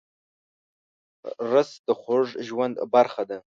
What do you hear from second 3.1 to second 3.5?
ده